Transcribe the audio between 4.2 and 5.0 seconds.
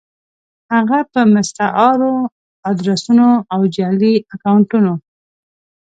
اکونټونو